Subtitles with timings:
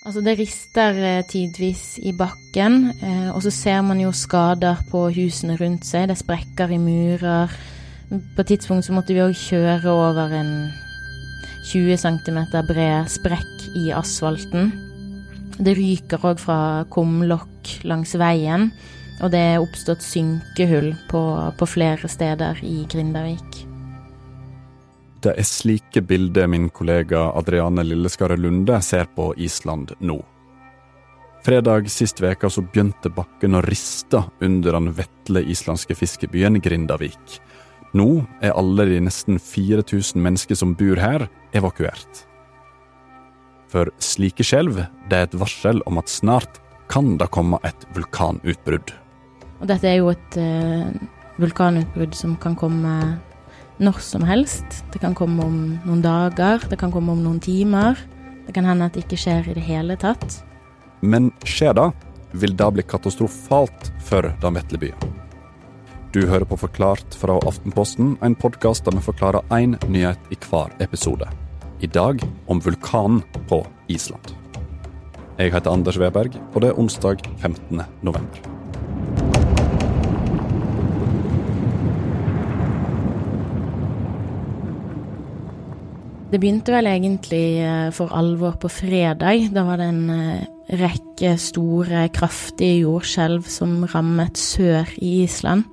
[0.00, 5.02] Altså, det rister eh, tidvis i bakken, eh, og så ser man jo skader på
[5.12, 6.08] husene rundt seg.
[6.08, 7.52] Det sprekker i murer.
[8.08, 10.54] På et tidspunkt så måtte vi òg kjøre over en
[11.68, 12.40] 20 cm
[12.70, 14.72] bred sprekk i asfalten.
[15.60, 18.70] Det ryker òg fra kumlokk langs veien,
[19.20, 21.26] og det er oppstått synkehull på,
[21.60, 23.69] på flere steder i Grindavik.
[25.20, 30.16] Det er slike bilder min kollega Adriane Lilleskare Lunde ser på Island nå.
[31.44, 37.36] Fredag sist veka så begynte bakken å riste under den vetle islandske fiskebyen Grindavik.
[37.92, 38.08] Nå
[38.40, 42.24] er alle de nesten 4000 mennesker som bor her, evakuert.
[43.68, 48.94] For slike skjelv det er et varsel om at snart kan det komme et vulkanutbrudd.
[49.60, 50.88] Og dette er jo et uh,
[51.42, 52.94] vulkanutbrudd som kan komme
[53.80, 54.82] når som helst.
[54.92, 57.98] Det kan komme om noen dager, det kan komme om noen timer.
[58.46, 60.40] Det kan hende at det ikke skjer i det hele tatt.
[61.00, 61.88] Men skjer det,
[62.32, 65.16] vil det bli katastrofalt for den vesle byen.
[66.10, 70.74] Du hører på Forklart fra Aftenposten, en podkast der vi forklarer én nyhet i hver
[70.82, 71.28] episode.
[71.80, 74.34] I dag om vulkanen på Island.
[75.38, 77.80] Jeg heter Anders Weberg, og det er onsdag 15.
[78.02, 78.59] november.
[86.30, 89.48] Det begynte vel egentlig eh, for alvor på fredag.
[89.50, 90.42] Da var det en eh,
[90.78, 95.64] rekke store, kraftige jordskjelv som rammet sør i Island.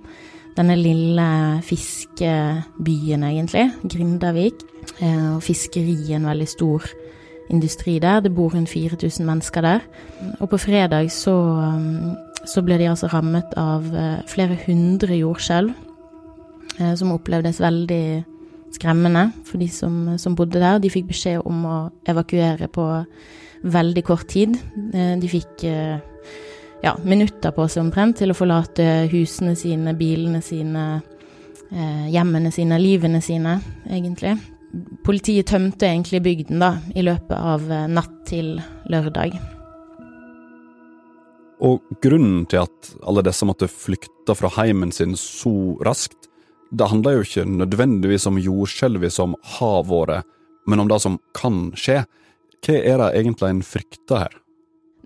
[0.57, 1.27] Denne lille
[1.61, 4.63] fiskebyen, egentlig, Grindavik.
[4.97, 6.87] Eh, og fiskeri en veldig stor
[7.53, 8.23] industri der.
[8.25, 9.85] Det bor rundt 4000 mennesker der.
[10.39, 11.35] Og på fredag så,
[12.49, 13.85] så ble de altså rammet av
[14.27, 15.69] flere hundre jordskjelv,
[16.97, 18.25] som opplevdes veldig
[18.75, 20.79] skremmende for de som, som, bodde der.
[20.81, 22.85] De fikk beskjed om å evakuere på
[23.67, 24.57] veldig kort tid.
[24.93, 25.97] Eh, de fikk eh,
[26.83, 30.85] ja, minutter på seg omtrent til å forlate husene sine, bilene sine,
[31.71, 33.57] eh, hjemmene sine, livene sine,
[33.89, 34.37] egentlig.
[35.07, 38.57] Politiet tømte egentlig bygden da, i løpet av natt til
[38.91, 39.37] lørdag.
[41.63, 46.27] Og grunnen til at alle disse måtte flykte fra heimen sin så raskt,
[46.71, 50.27] det handler jo ikke nødvendigvis om jordskjelvet som har vært,
[50.67, 52.03] men om det som kan skje.
[52.65, 54.35] Hva er det egentlig en frykter her?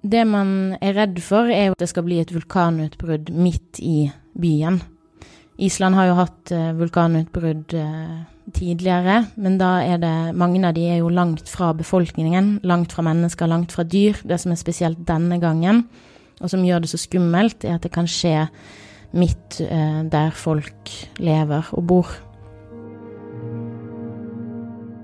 [0.01, 4.79] Det man er redd for, er at det skal bli et vulkanutbrudd midt i byen.
[5.61, 8.21] Island har jo hatt eh, vulkanutbrudd eh,
[8.55, 13.05] tidligere, men da er det Mange av de er jo langt fra befolkningen, langt fra
[13.05, 14.17] mennesker, langt fra dyr.
[14.25, 15.85] Det som er spesielt denne gangen,
[16.41, 18.47] og som gjør det så skummelt, er at det kan skje
[19.17, 20.91] midt eh, der folk
[21.21, 22.11] lever og bor.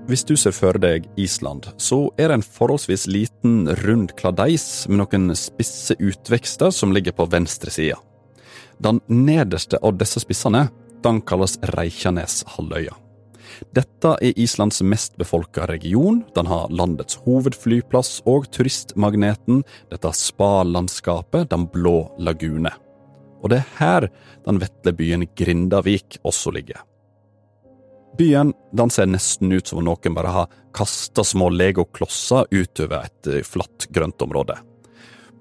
[0.08, 5.02] Hvis du ser for deg Island, så er det en forholdsvis liten, rund kladeis med
[5.02, 7.98] noen spisse utvekster som ligger på venstre side.
[8.80, 10.70] Den nederste av disse spissene
[11.04, 12.96] den kalles Reykjaneshalvøya.
[13.74, 16.22] Dette er Islands mest befolka region.
[16.34, 22.72] Den har landets hovedflyplass og turistmagneten, dette spa-landskapet Den blå lagune.
[23.42, 24.08] Og det er her
[24.46, 26.80] den vetle byen Grindavik også ligger.
[28.18, 33.30] Byen den ser nesten ut som om noen bare har kasta små legoklosser utover et
[33.30, 34.56] eh, flatt grøntområde.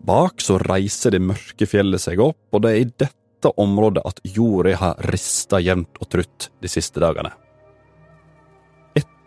[0.07, 4.21] Bak så reiser det mørke fjellet seg opp, og det er i dette området at
[4.35, 7.33] jorda har rista jevnt og trutt de siste dagene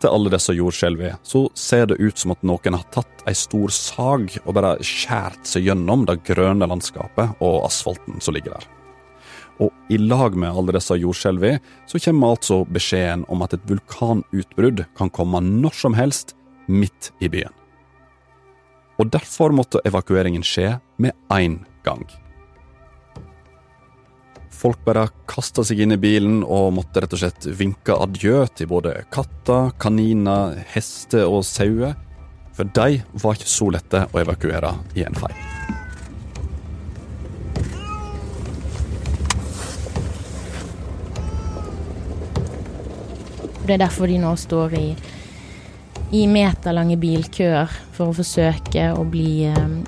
[0.00, 3.68] etter alle disse jordskjelvene, så ser det ut som at noen har tatt ei stor
[3.68, 8.68] sag og bare skjært seg gjennom det grønne landskapet og asfalten som ligger der.
[9.60, 14.86] Og i lag med alle disse jordskjelvene, så kommer altså beskjeden om at et vulkanutbrudd
[14.96, 16.32] kan komme når som helst
[16.64, 17.52] midt i byen.
[18.96, 22.08] Og derfor måtte evakueringen skje med én gang.
[24.60, 28.68] Folk bare kasta seg inn i bilen og måtte rett og slett vinke adjø til
[28.68, 31.94] både katter, kaniner, hester og sauer.
[32.52, 35.32] For de var ikke så lette å evakuere i en fei.
[43.64, 44.84] Det er derfor de nå står i,
[46.20, 49.80] i meterlange bilkøer for å forsøke å bli eh,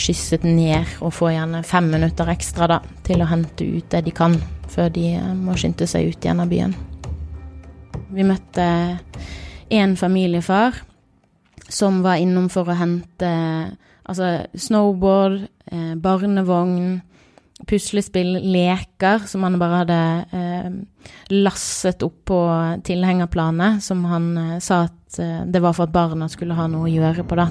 [0.00, 4.14] skysset ned og får gjerne fem minutter ekstra da, til å hente ut det de
[4.14, 4.36] kan,
[4.70, 6.76] før de eh, må skynde seg ut igjen av byen.
[8.08, 8.68] Vi møtte
[9.68, 10.78] en familiefar
[11.68, 13.28] som var innom for å hente
[14.08, 17.02] altså snowboard, eh, barnevogn,
[17.66, 20.00] puslespill, leker som han bare hadde
[20.32, 20.70] eh,
[21.34, 22.40] lasset opp på
[22.86, 26.86] tilhengerplanet, som han eh, sa at eh, det var for at barna skulle ha noe
[26.86, 27.48] å gjøre på, da.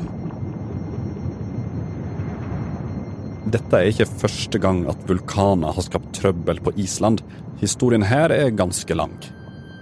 [3.54, 7.22] Dette er ikke første gang at vulkaner har skapt trøbbel på Island.
[7.62, 9.16] Historien her er ganske lang.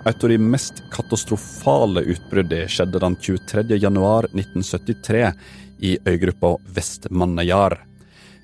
[0.05, 3.63] Et av de mest katastrofale utbruddene skjedde den 23.
[3.81, 5.23] januar 1973
[5.81, 7.79] i øygruppa Vestmannajar.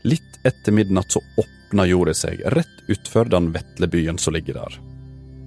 [0.04, 4.80] Litt etter midnatt så åpna jorda seg rett utfor den vetle byen som ligger der.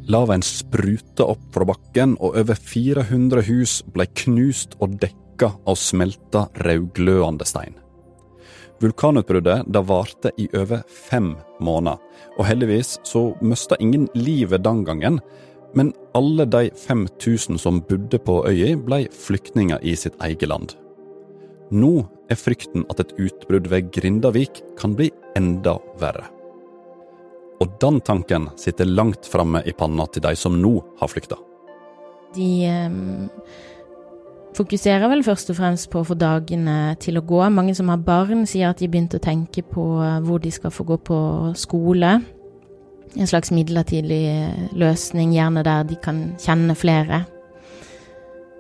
[0.07, 6.47] Lavaen spruta opp fra bakken, og over 400 hus ble knust og dekka av smelta,
[6.61, 7.81] rødglødende stein.
[8.85, 11.33] Vulkanutbruddet det varte i over fem
[11.65, 12.01] måneder,
[12.37, 15.21] og heldigvis så mista ingen livet den gangen,
[15.75, 20.77] men alle de 5000 som bodde på øya, ble flyktninger i sitt eget land.
[21.73, 25.09] Nå er frykten at et utbrudd ved Grindavik kan bli
[25.39, 26.29] enda verre.
[27.65, 31.39] Og den tanken sitter langt framme i panna til de som nå har flykta.
[32.37, 33.01] De eh,
[34.55, 37.43] fokuserer vel først og fremst på å få dagene til å gå.
[37.51, 40.75] Mange som har barn, sier at de begynte å tenke på eh, hvor de skal
[40.75, 41.19] få gå på
[41.59, 42.17] skole.
[43.15, 44.25] En slags midlertidig
[44.75, 47.25] løsning, gjerne der de kan kjenne flere.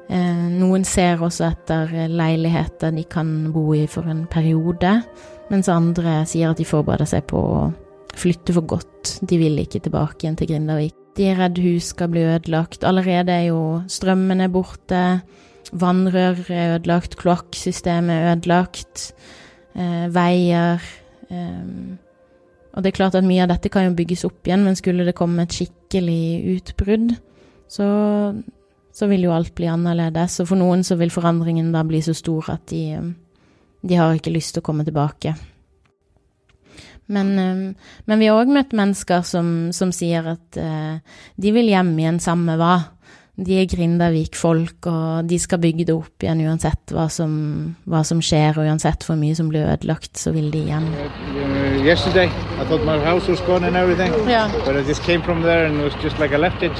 [0.08, 4.98] Eh, noen ser også etter leiligheter de kan bo i for en periode,
[5.50, 7.64] mens andre sier at de forbereder seg på å
[8.14, 9.16] flytte for godt.
[9.26, 10.94] De vil ikke tilbake igjen til Grindavik.
[11.14, 12.84] De er redd hus skal bli ødelagt.
[12.86, 13.60] Allerede er jo
[13.90, 15.02] strømmene borte.
[15.72, 19.12] Vannrør er ødelagt, kloakksystemet er ødelagt.
[19.74, 20.82] Eh, veier.
[21.30, 21.96] Eh,
[22.74, 25.06] og det er klart at mye av dette kan jo bygges opp igjen, men skulle
[25.06, 27.14] det komme et skikkelig utbrudd,
[27.70, 27.86] så,
[28.90, 30.40] så vil jo alt bli annerledes.
[30.42, 33.14] Og for noen så vil forandringen da bli så stor at de,
[33.82, 35.36] de har ikke lyst til å komme tilbake.
[37.06, 37.34] Men,
[38.08, 42.20] men vi har òg møtt mennesker som, som sier at eh, de vil hjem igjen
[42.22, 42.78] samme hva.
[43.34, 47.32] De er Grindavik-folk, og de skal bygge det opp igjen uansett hva som,
[47.90, 50.86] hva som, skjer, og uansett hvor mye som blir ødelagt, så vil de igjen.
[51.34, 54.52] Uh, yesterday, I thought my house was gone and everything, yeah.
[54.64, 56.72] but I just came from there and it was just like I left it.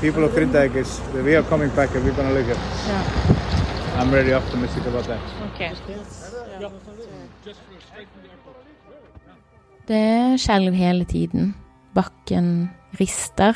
[0.00, 2.58] People of Grindavik is we are coming back and we're gonna live here.
[2.88, 4.00] Yeah.
[4.02, 5.20] I'm really optimistic about that.
[5.54, 5.70] Okay.
[9.86, 11.54] Det skjelver hele tiden.
[11.94, 13.54] Bakken rister.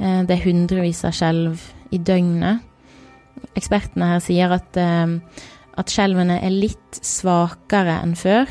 [0.00, 1.60] Eh, det er hundrevis av skjelv
[1.92, 2.64] i døgnet.
[3.58, 5.18] Ekspertene her sier at, eh,
[5.76, 8.48] at skjelvene er litt svakere enn før,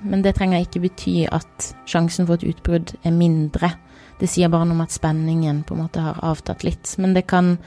[0.00, 3.72] men det trenger ikke bety at sjansen for et utbrudd er mindre.
[4.18, 6.94] Det sier bare noe om at spenningen på en måte har avtatt litt.
[6.98, 7.58] Men det kan,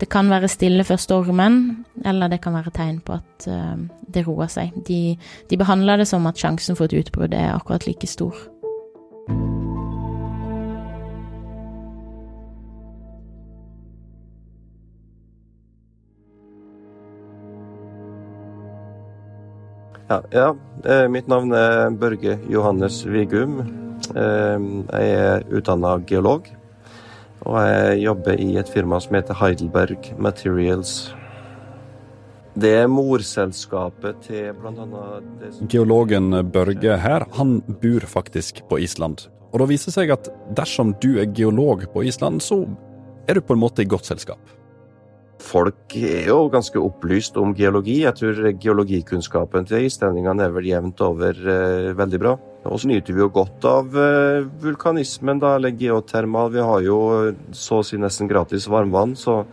[0.00, 3.76] det kan være stille før stormen, eller det kan være tegn på at uh,
[4.08, 4.72] det roer seg.
[4.88, 5.18] De,
[5.50, 8.36] de behandler det som at sjansen for et utbrudd er akkurat like stor.
[20.08, 20.56] Ja, ja.
[20.84, 23.58] Eh, mitt navn er Børge Johannes Vigum.
[24.16, 26.48] Eh, jeg er utdanna geolog.
[27.44, 31.12] Og jeg jobber i et firma som heter Heidelberg Materials.
[32.58, 35.20] Det er morselskapet til bl.a.
[35.70, 39.28] Geologen Børge her, han bor faktisk på Island.
[39.52, 42.64] Og det viser seg at dersom du er geolog på Island, så
[43.28, 44.40] er du på en måte i godt selskap.
[45.38, 48.00] Folk er jo ganske opplyst om geologi.
[48.02, 52.32] Jeg tror geologikunnskapen til islendingene er vel jevnt over eh, veldig bra.
[52.68, 56.50] Og så nyter vi jo godt av eh, vulkanismen, da, eller geotermal.
[56.54, 56.98] Vi har jo
[57.54, 59.44] så å si nesten gratis varmvann, så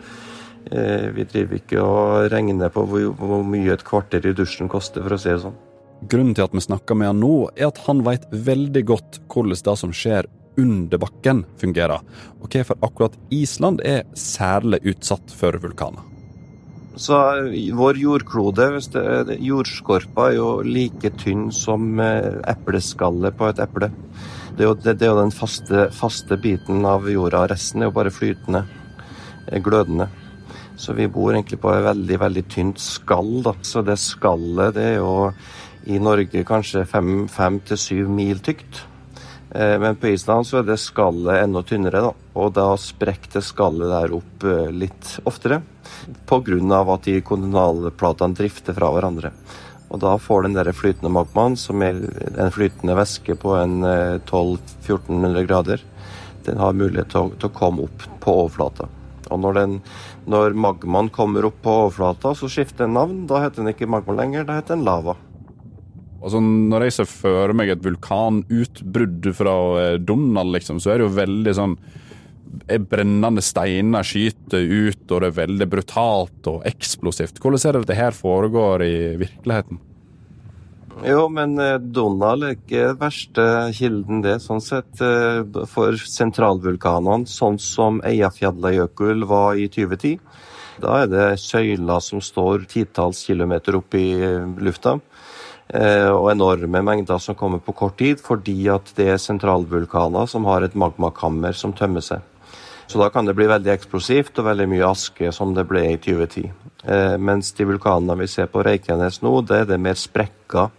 [0.71, 5.05] eh, vi driver ikke og regner på hvor, hvor mye et kvarter i dusjen koster,
[5.05, 5.60] for å si det sånn.
[6.10, 9.62] Grunnen til at vi snakker med han nå, er at han veit veldig godt hvordan
[9.69, 10.27] det som skjer
[10.62, 12.03] under bakken fungerer,
[12.41, 16.03] og hvorfor akkurat Island er særlig utsatt for vulkaner.
[16.95, 17.17] Så
[17.75, 23.89] vår jordklode, det, jordskorpa, er jo like tynn som eh, epleskallet på et eple.
[24.55, 27.43] Det er jo, det, det er jo den faste, faste, biten av jorda.
[27.51, 28.63] Resten er jo bare flytende,
[29.50, 30.07] eh, glødende.
[30.79, 33.57] Så vi bor egentlig på et veldig, veldig tynt skall, da.
[33.59, 35.31] Så det skallet, det er jo
[35.91, 38.85] i Norge kanskje fem, fem til syv mil tykt.
[39.55, 42.12] Eh, men på Island så er det skallet enda tynnere, da.
[42.35, 45.62] Og da sprekker det skallet der opp eh, litt oftere.
[46.27, 46.81] Pga.
[46.93, 49.31] at de kondinalplatene drifter fra hverandre.
[49.89, 52.01] Og da får den der flytende magmaen, som er
[52.35, 55.85] en flytende væske på en 1200-1400 eh, grader,
[56.45, 58.89] den har mulighet til å, til å, komme opp på overflata.
[59.31, 59.77] Og når, den,
[60.29, 63.24] når magmaen kommer opp på overflata, så skifter den navn.
[63.29, 65.15] Da heter den ikke magma lenger, da heter den lava.
[66.25, 71.08] Altså, når jeg ser for meg et vulkanutbrudd fra eh, Donald, liksom, så er det
[71.08, 71.77] jo veldig sånn
[72.65, 77.41] Brennende steiner skyter ut, og det er veldig brutalt og eksplosivt.
[77.44, 79.82] Hvordan er det dette her foregår i virkeligheten?
[81.03, 83.44] Jo, men eh, Donald er ikke verste
[83.75, 84.88] kilden, det, sånn sett.
[85.03, 90.22] Eh, for sentralvulkanene, sånn som Eyjafjallajökull var i 2010.
[90.84, 94.98] Da er det søyler som står titalls kilometer opp i eh, lufta.
[95.65, 100.62] Og enorme mengder som kommer på kort tid, fordi at det er sentralvulkaner som har
[100.62, 102.22] et magmakammer som tømmer seg.
[102.88, 105.98] Så da kan det bli veldig eksplosivt og veldig mye aske, som det ble i
[105.98, 106.51] 2010.
[106.86, 110.69] Eh, mens de vulkanene vi ser på Reykjanes nå, det er det mer sprekker,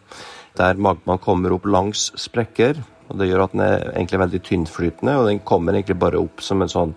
[0.57, 2.79] der magmaen kommer opp langs sprekker.
[3.09, 6.43] og Det gjør at den er egentlig veldig tynnflytende, og den kommer egentlig bare opp
[6.43, 6.95] som en sånn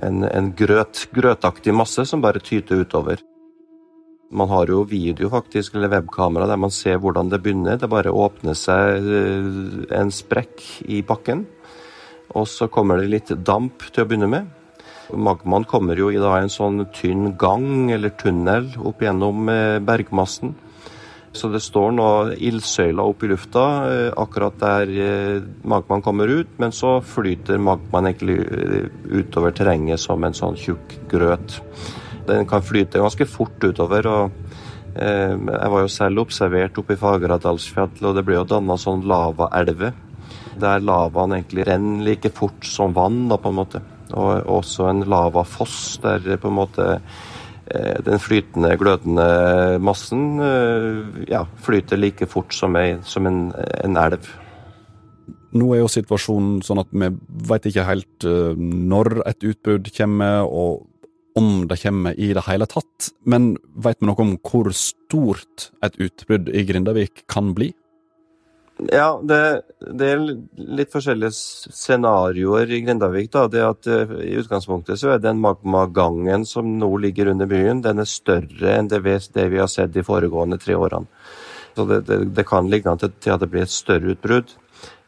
[0.00, 3.20] en, en grøt, grøtaktig masse som bare tyter utover.
[4.32, 7.76] Man har jo video faktisk, eller webkamera der man ser hvordan det begynner.
[7.76, 11.44] Det bare åpner seg eh, en sprekk i bakken.
[12.32, 14.48] Og så kommer det litt damp til å begynne med.
[15.12, 20.54] Magmaen kommer jo i en sånn tynn gang eller tunnel opp gjennom eh, bergmassen.
[21.36, 22.08] Så det står nå
[22.40, 28.40] ildsøyler opp i lufta eh, akkurat der magmaen kommer ut, men så flyter magmaen egentlig
[29.12, 31.60] utover terrenget som en sånn tjukk grøt.
[32.28, 34.06] Den kan flyte ganske fort utover.
[34.06, 34.30] og
[34.94, 39.94] Jeg var jo selv observert oppe i Fageradalsfjellet, og det ble jo danna sånn lavaelver
[40.60, 43.82] der lavaen egentlig renner like fort som vann, da, på en måte.
[44.12, 51.46] Og også en lavafoss der på en måte eh, den flytende, glødende massen eh, ja,
[51.64, 54.28] flyter like fort som, ei, som en, en, elv.
[55.52, 57.10] Nå er jo situasjonen sånn at vi
[57.48, 60.88] vet ikke helt eh, når et utbrudd kommer, og
[61.38, 63.12] om det kommer i det hele tatt.
[63.24, 67.72] Men vet vi noe om hvor stort et utbrudd i Grindavik kan bli?
[68.90, 70.22] Ja, det, det, er
[70.56, 71.30] litt forskjellige
[71.76, 73.30] scenarioer i Grindavik.
[73.30, 77.82] da, det at uh, I utgangspunktet så er den magmagangen som nå ligger under byen,
[77.84, 81.06] den er større enn det vi, det vi har sett de foregående tre årene.
[81.76, 84.50] Så Det, det, kan ligge an til, at det blir et større utbrudd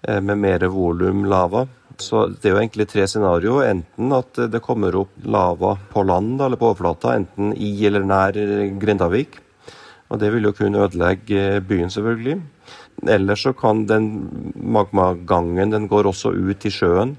[0.04, 1.64] med mer volum lava.
[1.96, 3.70] Så Det er jo egentlig tre scenarioer.
[3.70, 8.38] Enten at det kommer opp lava på land eller på overflata, enten i eller nær
[8.80, 9.38] Grindavik.
[10.11, 12.40] Og Det vil jo kunne ødelegge byen, selvfølgelig.
[13.08, 17.16] Ellers så kan den magmagangen den går også ut i sjøen.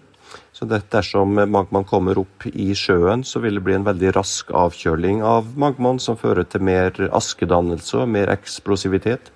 [0.55, 4.51] Så det, dersom magmaen kommer opp i sjøen, så vil det bli en veldig rask
[4.55, 9.34] avkjøling av magmaen, som fører til mer askedannelse og mer eksplosivitet.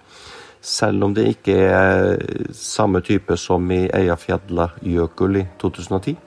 [0.61, 2.17] Selv om det ikke er
[2.55, 6.17] samme type som i Eyjafjallajökull i 2010.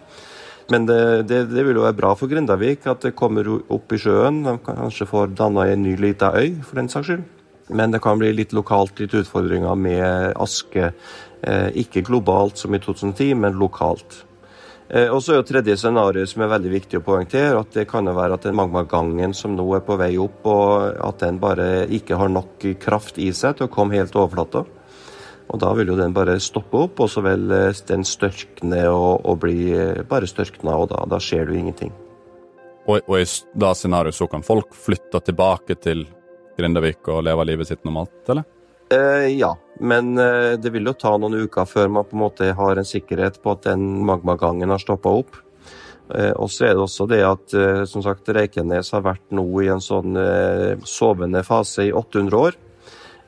[0.73, 4.01] Men det, det, det, vil jo være bra for Grindavik at det kommer opp i
[4.01, 4.41] sjøen.
[4.47, 7.25] De kanskje får danna en ny lita øy, for den saks skyld.
[7.73, 10.93] Men det kan bli litt lokalt litt utfordringer med aske.
[11.43, 14.23] Eh, ikke globalt som i 2010, men lokalt.
[14.93, 17.87] Eh, og så er jo tredje scenario som er veldig viktig å poengtere, at det
[17.89, 21.41] kan jo være at den magmagangen som nå er på vei opp, og at den
[21.41, 24.67] bare ikke har nok kraft i seg til å komme helt overflata.
[25.53, 29.25] Og da vil jo den bare stoppe opp, og så vil eh, den størkne og,
[29.25, 29.73] og bli
[30.09, 31.95] bare størkna, og da, da skjer det jo ingenting.
[32.83, 36.05] Og, og i det scenarioet så kan folk flytte tilbake til
[36.59, 38.45] Grindavik og leve livet sitt normalt, eller?
[38.93, 42.51] Eh, ja, men eh, det vil jo ta noen uker før man på en måte
[42.57, 45.39] har en sikkerhet på at den magmagangen har stoppa opp.
[46.13, 47.57] Eh, og så er det også det at
[47.89, 50.19] som sagt, Reikenes har vært nå i en sånn
[50.89, 52.61] sovende fase i 800 år.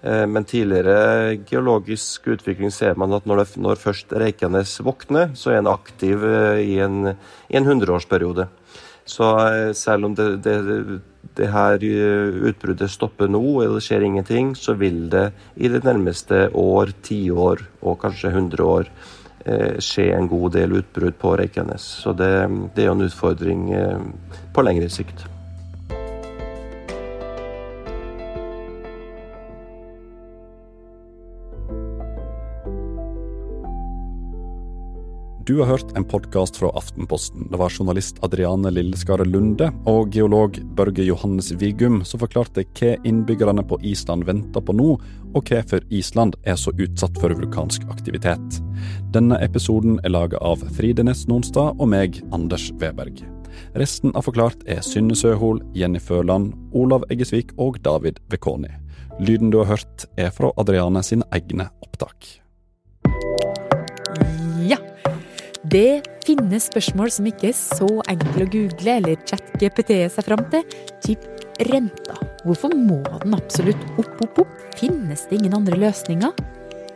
[0.05, 5.63] Men tidligere geologisk utvikling ser man at når, det, når først Reikenes våkner, så er
[5.63, 6.21] en aktiv
[6.61, 8.45] i i en hundreårsperiode.
[9.05, 9.27] Så
[9.77, 11.01] selv om det, det
[11.37, 15.83] det her eh, utbruddet stopper nå, eller det skjer ingenting, så vil det i det
[15.87, 18.91] nærmeste år, tiår og kanskje 100 år
[19.45, 21.87] eh, skje en god del utbrudd på Reykjanes.
[22.05, 22.33] Så det,
[22.75, 24.11] det er jo en utfordring eh,
[24.55, 25.27] på lengre sikt.
[35.47, 37.49] Du har hørt en podkast fra Aftenposten.
[37.51, 43.61] Det var journalist Adriane Lilleskare Lunde og geolog Børge Johannes Vigum som forklarte hva innbyggerne
[43.69, 44.95] på Island venter på nå,
[45.37, 48.57] og hvorfor Island er så utsatt for vulkansk aktivitet.
[49.13, 53.21] Denne episoden er laga av Fride Næss Nonstad og meg, Anders Weberg.
[53.77, 58.73] Resten av Forklart er Synne Søhol, Jenny Førland, Olav Eggesvik og David Vekoni.
[59.21, 62.44] Lyden du har hørt, er fra Adriane sine egne opptak.
[65.65, 70.65] Det finnes spørsmål som ikke er så enkle å google eller chat-GPT seg fram til.
[71.01, 71.25] Typ
[71.71, 72.19] renta.
[72.45, 74.53] Hvorfor må den absolutt opp, opp, opp?
[74.77, 76.35] Finnes det ingen andre løsninger?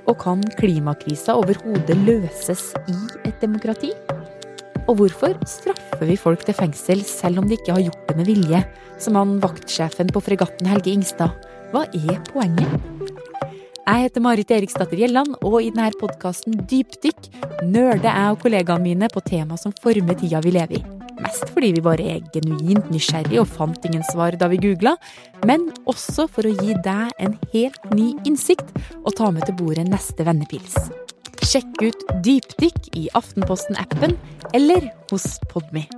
[0.08, 2.98] Og kan klimakrisa overhodet løses i
[3.28, 3.94] et demokrati?
[4.88, 8.28] Og hvorfor straffer vi folk til fengsel selv om de ikke har gjort det med
[8.28, 8.62] vilje?
[9.00, 11.48] Som han vaktsjefen på fregatten Helge Ingstad.
[11.72, 13.17] Hva er poenget?
[13.88, 17.30] Jeg heter Marit Eriksdatter Gjelland, og i denne podkasten Dypdykk
[17.64, 20.80] nøler jeg og kollegaene mine på tema som former tida vi lever i.
[21.24, 24.92] Mest fordi vi bare er genuint nysgjerrige og fant ingen svar da vi googla,
[25.48, 29.88] men også for å gi deg en helt ny innsikt og ta med til bordet
[29.88, 30.76] neste vennepils.
[31.48, 34.18] Sjekk ut Dypdykk i Aftenposten-appen
[34.52, 35.88] eller hos Podme.